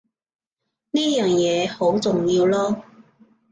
[0.93, 2.81] 呢樣嘢好重要囉